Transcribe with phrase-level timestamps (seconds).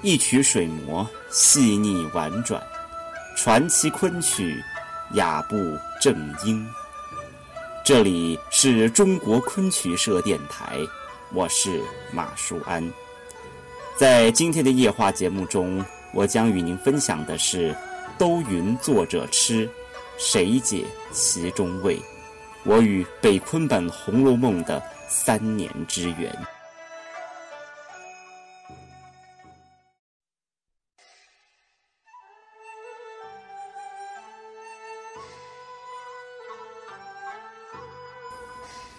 [0.00, 2.62] 一曲水磨细腻婉转，
[3.36, 4.62] 传奇昆曲
[5.14, 5.56] 雅步
[6.00, 6.14] 正
[6.44, 6.64] 音。
[7.84, 10.78] 这里是中国昆曲社电台，
[11.32, 11.82] 我是
[12.12, 12.88] 马舒安。
[13.96, 17.74] 在今天的夜话节目中，我将与您分享的是
[18.16, 19.68] “都云作者痴，
[20.16, 22.00] 谁解其中味”。
[22.62, 26.32] 我与北昆版《红楼梦》的三年之缘。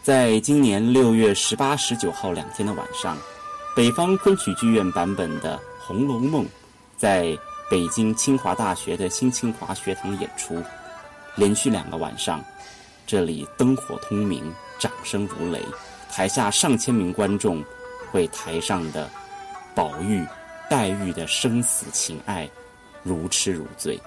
[0.02, 3.18] 在今年六月十八、十九号两天的晚上，
[3.76, 6.46] 北方昆曲剧院版本的《红楼梦》
[6.96, 7.38] 在
[7.70, 10.64] 北京清华大学的新清华学堂演出，
[11.36, 12.42] 连续两个晚上，
[13.06, 14.42] 这里灯火通明，
[14.80, 15.62] 掌声如雷，
[16.10, 17.62] 台下上千名观众
[18.14, 19.08] 为台上的
[19.76, 20.26] 宝玉、
[20.70, 22.50] 黛玉的生死情爱
[23.04, 24.00] 如痴如醉。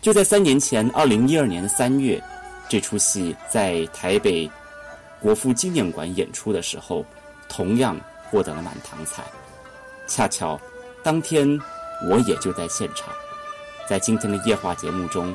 [0.00, 2.20] 就在三年前，二零一二年的三月，
[2.70, 4.50] 这出戏在台北。
[5.22, 7.04] 国父纪念馆演出的时候，
[7.48, 7.96] 同样
[8.28, 9.22] 获得了满堂彩。
[10.08, 10.60] 恰巧
[11.02, 11.58] 当天
[12.10, 13.14] 我也就在现场，
[13.88, 15.34] 在今天的夜话节目中，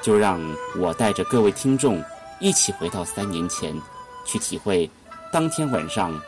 [0.00, 0.40] 就让
[0.78, 2.02] 我带着各位听众
[2.38, 3.74] 一起回到三年前，
[4.24, 4.88] 去体会
[5.32, 6.18] 当天晚上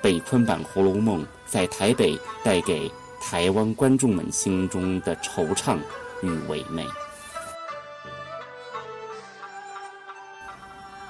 [0.00, 5.76] 北昆版《红楼梦》在台北带给台湾观众们心中的惆怅
[6.22, 6.86] 与唯美。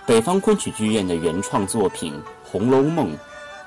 [0.06, 3.12] 北方昆曲剧院的原创作品《红楼梦》，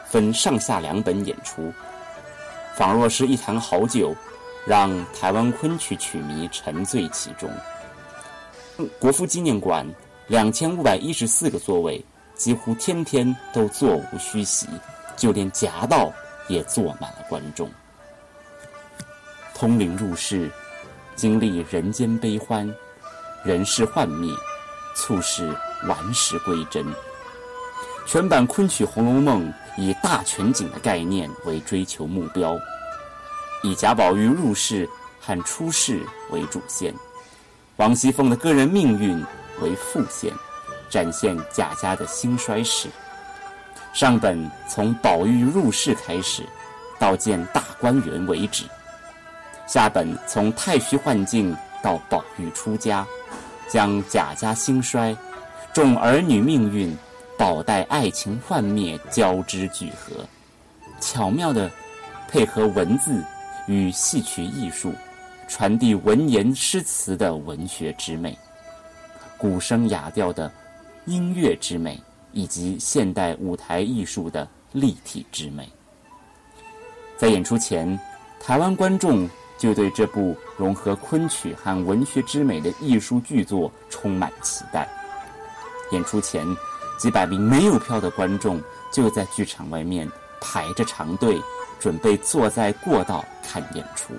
[0.07, 1.69] 分上下两本演出，
[2.77, 4.15] 仿若是一坛好酒，
[4.65, 7.51] 让台湾昆曲曲迷沉醉其中。
[8.99, 9.85] 国父纪念馆
[10.27, 12.03] 两千五百一十四个座位，
[12.35, 14.65] 几乎天天都座无虚席，
[15.17, 16.09] 就连夹道
[16.47, 17.69] 也坐满了观众。
[19.53, 20.49] 通灵入室，
[21.17, 22.73] 经历人间悲欢，
[23.43, 24.33] 人世幻灭，
[24.95, 25.53] 促使。
[25.87, 26.85] 顽石归真。
[28.05, 29.47] 全版昆曲《红楼梦》
[29.77, 32.57] 以大全景的概念为追求目标，
[33.61, 34.89] 以贾宝玉入世
[35.21, 36.01] 和出世
[36.31, 36.93] 为主线，
[37.75, 39.23] 王熙凤的个人命运
[39.61, 40.33] 为副线，
[40.89, 42.89] 展现贾家的兴衰史。
[43.93, 46.43] 上本从宝玉入世开始，
[46.97, 48.65] 到见大观园为止；
[49.67, 53.05] 下本从太虚幻境到宝玉出家，
[53.67, 55.15] 将贾家兴衰。
[55.71, 56.95] 众儿女命运、
[57.37, 60.25] 宝黛爱情幻灭交织聚合，
[60.99, 61.69] 巧妙地
[62.27, 63.23] 配合文字
[63.67, 64.91] 与戏曲艺术，
[65.47, 68.35] 传递文言诗词的文学之美，
[69.37, 70.51] 古声雅调的
[71.05, 72.01] 音乐之美，
[72.33, 75.69] 以及现代舞台艺术的立体之美。
[77.15, 77.97] 在演出前，
[78.41, 84.89] 台湾观众就对这部融合昆曲和文学之美的艺术巨作充满期待。
[85.91, 86.45] 演出前，
[86.97, 88.61] 几百名没有票的观众
[88.91, 90.09] 就在剧场外面
[90.41, 91.41] 排着长队，
[91.79, 94.13] 准备坐在过道看演出。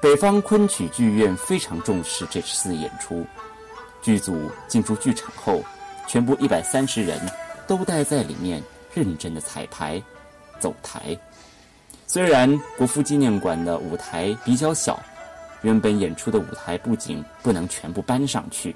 [0.00, 3.24] 北方昆曲剧院非常重视这次演出，
[4.02, 5.62] 剧组进出剧场后，
[6.08, 7.20] 全部一百三十人
[7.68, 8.60] 都待在里面
[8.92, 10.02] 认真的彩排、
[10.58, 11.16] 走台。
[12.08, 15.00] 虽然国父纪念馆的舞台比较小，
[15.62, 18.74] 原本演出的舞台布景不能全部搬上去。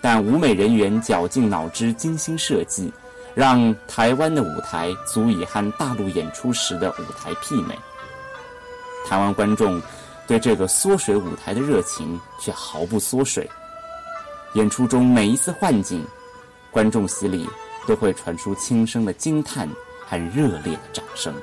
[0.00, 2.92] 但舞美人员绞尽脑汁精心设计，
[3.34, 7.76] 让台湾的舞台足以和大陆演出时的舞台媲美。
[9.08, 9.82] 台湾观众
[10.26, 13.48] 对这个缩水舞台的热情却毫不缩水。
[14.54, 16.06] 演出中每一次换景，
[16.70, 17.48] 观众席里
[17.86, 19.68] 都会传出轻声的惊叹
[20.06, 21.34] 和热烈的掌声。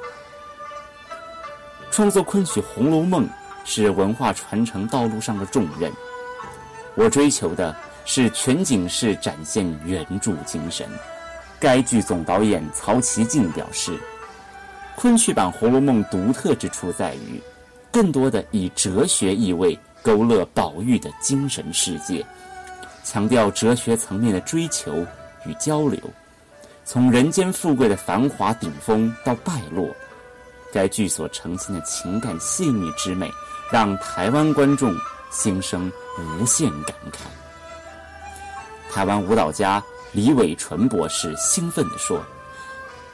[1.92, 3.26] 创作昆曲《红楼梦》
[3.64, 5.92] 是文化传承道路上的重任，
[6.96, 7.76] 我追求的。
[8.06, 10.88] 是全景式展现原著精神。
[11.60, 14.00] 该剧总导演曹其进表示，
[14.96, 17.42] 昆曲版《红楼梦》独特之处在于，
[17.92, 22.26] 更多的以哲学意味勾勒宝玉的精神世界，
[23.04, 25.06] 强调哲学层面的追求
[25.46, 26.00] 与交流。
[26.84, 29.90] 从人间富贵的繁华顶峰到败落，
[30.72, 33.32] 该剧所呈现的情感细腻之美，
[33.72, 34.94] 让台湾观众
[35.32, 37.26] 心生无限感慨。
[38.96, 39.84] 台湾舞蹈家
[40.14, 42.24] 李伟纯博士兴奋地说：“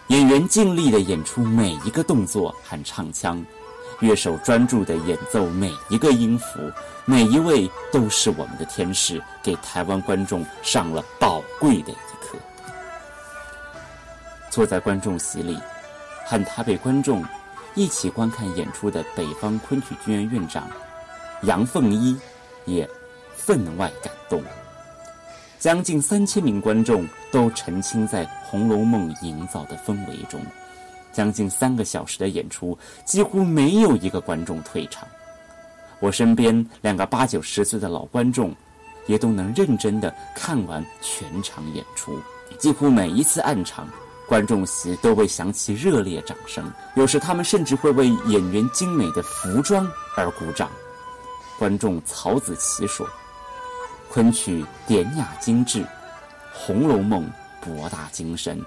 [0.09, 3.43] 演员尽力地演出每一个动作和唱腔，
[3.99, 6.71] 乐手专注地演奏每一个音符，
[7.03, 12.37] 每一位都是我们的天使，给台湾观众上了宝贵的一课。”
[14.51, 15.57] 坐在观众席里，
[16.27, 17.25] 和台北观众
[17.73, 20.69] 一起观看演出的北方昆曲剧院院长
[21.41, 22.15] 杨凤一
[22.65, 22.87] 也
[23.35, 24.43] 分外感动。
[25.61, 30.41] 将近三千名观众都沉浸在《红楼梦》营造的氛围中，
[31.13, 32.75] 将近三个小时的演出，
[33.05, 35.07] 几乎没有一个观众退场。
[35.99, 38.51] 我身边两个八九十岁的老观众，
[39.05, 42.19] 也都能认真地看完全场演出。
[42.57, 43.87] 几乎每一次暗场，
[44.27, 49.87] 观众席都会响起热烈掌声，有时他们甚至会为演员精美的服装
[50.17, 50.71] 而鼓掌。
[51.59, 53.07] 观众曹子琪说。
[54.13, 55.79] 昆曲典雅精致，
[56.51, 57.23] 《红楼梦》
[57.65, 58.61] 博大精深，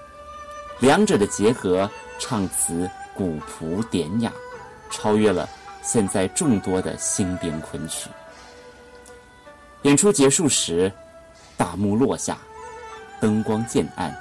[0.79, 1.87] 两者的结合，
[2.17, 4.31] 唱词古朴典雅，
[4.89, 5.47] 超越了
[5.83, 8.09] 现在众多的新编昆曲。
[9.83, 10.91] 演出结束时，
[11.55, 12.39] 大幕落下，
[13.21, 14.11] 灯光渐暗，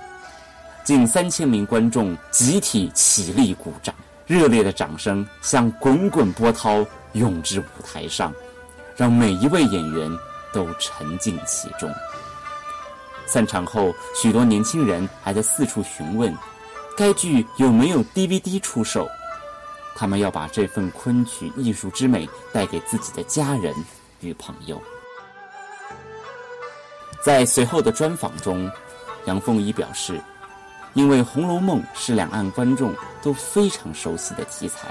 [0.84, 3.94] 近三千名观众集体起立鼓掌，
[4.26, 6.84] 热烈的掌声像滚滚波涛
[7.14, 8.30] 涌至舞台上，
[8.94, 10.10] 让每一位演员。
[10.54, 11.92] 都沉浸其中。
[13.26, 16.34] 散场后，许多年轻人还在四处询问，
[16.96, 19.08] 该剧有没有 DVD 出售。
[19.96, 23.74] 他们要把这份昆曲艺术之美带给自己的家人
[24.20, 24.80] 与朋友。
[27.24, 28.70] 在随后的专访中，
[29.24, 30.20] 杨凤仪表示，
[30.92, 34.88] 因为《红楼梦》是两岸观众都非常熟悉的题材，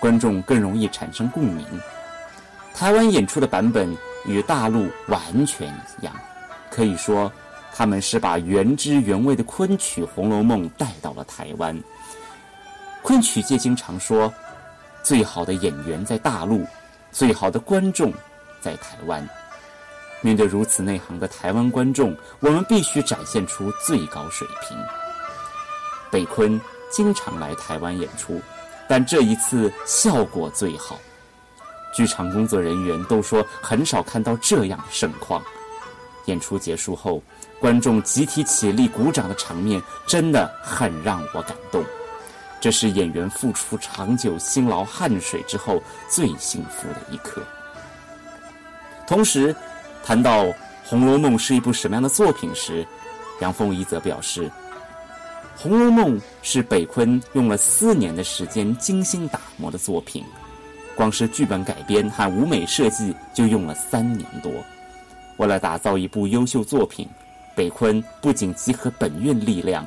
[0.00, 1.66] 观众更容易产生共鸣。
[2.74, 3.94] 台湾演出的版本。
[4.24, 6.14] 与大陆完全一样，
[6.70, 7.30] 可以说，
[7.74, 11.78] 他们是把原汁原味的昆曲《红楼梦》带到了台湾。
[13.02, 14.32] 昆曲界经常说，
[15.02, 16.64] 最好的演员在大陆，
[17.10, 18.12] 最好的观众
[18.60, 19.28] 在台湾。
[20.20, 24.78] 面对如此内行的台湾观众，我们必须展现出最高水平。
[26.12, 26.60] 北昆
[26.92, 28.40] 经常来台湾演出，
[28.88, 30.96] 但这一次效果最好。
[31.92, 35.42] 剧场工作人员都说很少看到这样的盛况。
[36.26, 37.22] 演出结束后，
[37.60, 41.84] 观众集体起立鼓掌的场面真的很让我感动。
[42.60, 47.42] 这是演员付出长久辛劳汗水之后最幸福的一刻。
[49.04, 49.54] 同时，
[50.04, 50.44] 谈到
[50.84, 52.86] 《红楼梦》是一部什么样的作品时，
[53.40, 54.48] 杨凤仪则表示，
[55.56, 60.24] 《红楼梦》是北昆用了四年的时间精心打磨的作品。
[60.94, 64.52] 光是剧本改编和舞美设计就用了三年多。
[65.38, 67.08] 为了打造一部优秀作品，
[67.56, 69.86] 北昆不仅集合本院力量，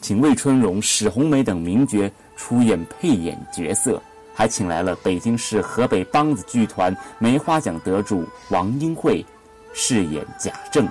[0.00, 4.00] 请魏春荣、史红梅等名角出演配演角色，
[4.34, 9.24] 还请来了北京市河北梆子剧团梅花奖得主王英慧
[9.72, 10.88] 饰演贾政。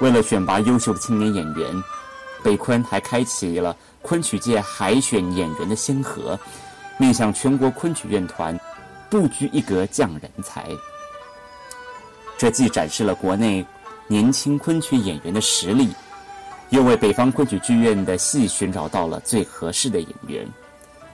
[0.00, 1.82] 为了选拔优秀的青年演员，
[2.42, 6.38] 北昆还开启了昆曲界海选演员的先河。
[7.00, 8.60] 面向全国昆曲院团，
[9.08, 10.68] 不拘一格降人才。
[12.36, 13.64] 这既展示了国内
[14.06, 15.94] 年轻昆曲演员的实力，
[16.68, 20.46] 又为北方昆曲剧院的戏寻找到了最合适的演员。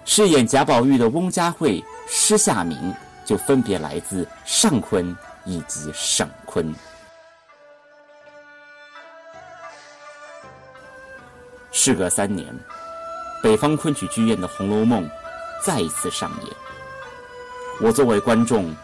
[0.05, 2.93] 饰演贾宝玉的翁佳慧、施夏明
[3.25, 6.75] 就分别来自上昆以及省昆。
[11.71, 12.53] 事隔三年，
[13.41, 15.05] 北方昆曲剧院的《红楼梦》。
[15.65, 16.57] 再一次上演，
[17.81, 18.75] 我作为观众，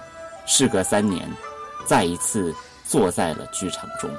[0.47, 1.31] 事隔三年，
[1.87, 4.11] 再一次坐在了剧场中。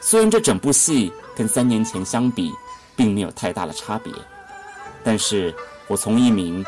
[0.00, 2.52] 虽然这整部戏跟三年前相比，
[2.94, 4.12] 并没有太大的差别，
[5.02, 5.54] 但是
[5.88, 6.64] 我从一名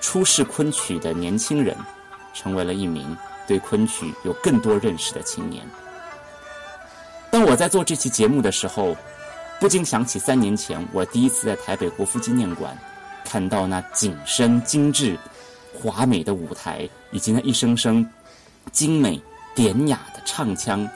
[0.00, 1.76] 初试昆曲的年轻人，
[2.32, 3.16] 成为了一名
[3.46, 5.64] 对昆曲有更多认识的青年。
[7.30, 8.96] 当我在做这期节目的时候，
[9.60, 12.76] 不禁想起三年前我第一次在台北国父纪念馆。
[13.24, 15.18] 看到那景深精致、
[15.72, 18.06] 华美的舞台，以及那一声声
[18.70, 19.20] 精美
[19.54, 20.88] 典雅的唱腔，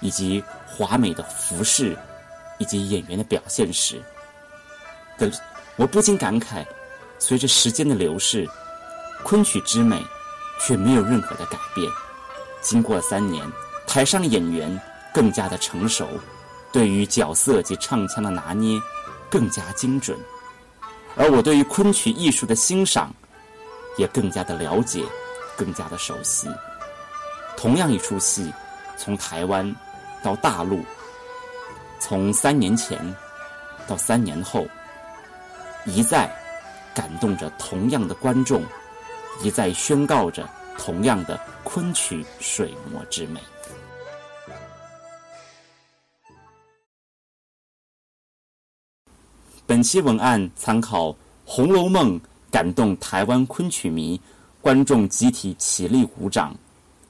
[0.00, 1.96] 以及华美的服饰，
[2.58, 4.02] 以及演员的表现时，
[5.16, 5.30] 的
[5.76, 6.64] 我不禁感慨：
[7.18, 8.46] 随着时间的流逝，
[9.22, 10.02] 昆曲之美
[10.60, 11.90] 却没有任何的改变。
[12.60, 13.46] 经过三年，
[13.86, 14.80] 台上演员
[15.14, 16.08] 更加的成熟，
[16.72, 18.80] 对于角色及唱腔的拿捏
[19.30, 20.18] 更加精准。
[21.16, 23.12] 而我对于昆曲艺术的欣赏，
[23.96, 25.02] 也更加的了解，
[25.56, 26.48] 更加的熟悉。
[27.56, 28.52] 同样一出戏，
[28.98, 29.74] 从台湾
[30.22, 30.84] 到大陆，
[31.98, 32.98] 从三年前
[33.86, 34.66] 到三年后，
[35.86, 36.30] 一再
[36.94, 38.62] 感动着同样的观众，
[39.42, 40.46] 一再宣告着
[40.76, 43.40] 同样的昆曲水墨之美。
[49.86, 51.10] 期文案参考
[51.44, 52.18] 《红楼梦》
[52.50, 54.20] 感动台湾昆曲迷，
[54.60, 56.54] 观众集体起立鼓掌。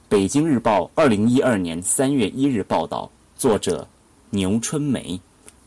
[0.07, 3.85] 北京日报二零一二年三月一日报道，作者
[4.29, 5.19] 牛春梅。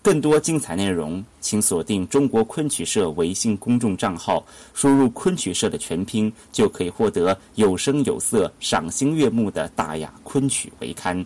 [0.03, 11.23] 更多精彩内容，请锁定中国昆曲社微信公众账号，输入“昆曲社”的全拼，就可以获得有声有色、赏心悦目的大雅昆曲为刊。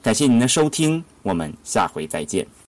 [0.00, 2.46] 感谢您的收听，我们下回再见。